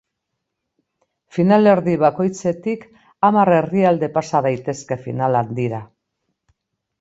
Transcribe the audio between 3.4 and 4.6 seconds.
herrialde pasa